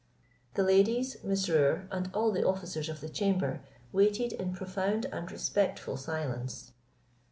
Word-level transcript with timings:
The 0.55 0.63
ladies, 0.63 1.17
Mesrour, 1.23 1.87
and 1.91 2.09
all 2.11 2.31
the 2.31 2.43
officers 2.43 2.89
of 2.89 3.01
the 3.01 3.07
chamber, 3.09 3.61
waited 3.91 4.33
in 4.33 4.51
profound 4.51 5.05
and 5.11 5.31
respectful 5.31 5.95
silence. 5.95 6.71